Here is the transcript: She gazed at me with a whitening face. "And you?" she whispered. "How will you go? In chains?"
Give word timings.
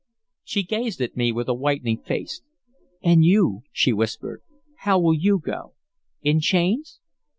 She 0.43 0.63
gazed 0.63 0.99
at 1.01 1.15
me 1.15 1.31
with 1.31 1.47
a 1.47 1.53
whitening 1.53 1.99
face. 2.01 2.41
"And 3.03 3.23
you?" 3.23 3.61
she 3.71 3.93
whispered. 3.93 4.41
"How 4.77 4.97
will 4.99 5.13
you 5.13 5.37
go? 5.37 5.75
In 6.23 6.39
chains?" 6.39 6.99